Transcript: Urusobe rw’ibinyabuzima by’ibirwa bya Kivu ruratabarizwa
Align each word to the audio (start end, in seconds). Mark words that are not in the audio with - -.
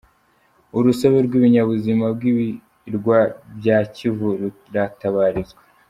Urusobe 0.77 1.17
rw’ibinyabuzima 1.27 2.05
by’ibirwa 2.17 3.17
bya 3.57 3.77
Kivu 3.95 4.29
ruratabarizwa 4.39 5.61